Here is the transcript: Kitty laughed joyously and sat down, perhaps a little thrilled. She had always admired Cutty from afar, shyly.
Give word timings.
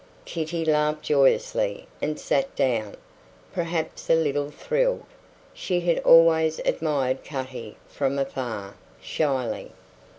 Kitty 0.25 0.65
laughed 0.65 1.03
joyously 1.03 1.85
and 2.01 2.19
sat 2.19 2.55
down, 2.55 2.95
perhaps 3.53 4.09
a 4.09 4.15
little 4.15 4.49
thrilled. 4.49 5.03
She 5.53 5.81
had 5.81 5.99
always 5.99 6.57
admired 6.65 7.23
Cutty 7.23 7.77
from 7.87 8.17
afar, 8.17 8.73
shyly. 8.99 9.73